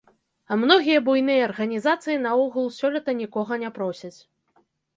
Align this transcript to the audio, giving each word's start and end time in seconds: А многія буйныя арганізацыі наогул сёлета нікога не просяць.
А 0.53 0.55
многія 0.61 1.01
буйныя 1.09 1.43
арганізацыі 1.49 2.17
наогул 2.25 2.73
сёлета 2.81 3.17
нікога 3.23 3.63
не 3.65 3.69
просяць. 3.79 4.15